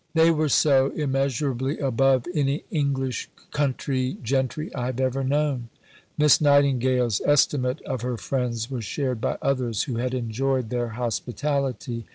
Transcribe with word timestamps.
They 0.15 0.31
were 0.31 0.49
so 0.49 0.89
immeasurably 0.93 1.77
above 1.77 2.25
any 2.33 2.63
English 2.71 3.29
'country 3.51 4.17
gentry' 4.23 4.73
I 4.73 4.87
have 4.87 4.99
ever 4.99 5.23
known." 5.23 5.69
Miss 6.17 6.41
Nightingale's 6.41 7.21
estimate 7.23 7.81
of 7.83 8.01
her 8.01 8.17
friends 8.17 8.71
was 8.71 8.83
shared 8.83 9.21
by 9.21 9.37
others 9.43 9.83
who 9.83 9.97
had 9.97 10.15
enjoyed 10.15 10.71
their 10.71 10.87
hospitality. 10.97 12.07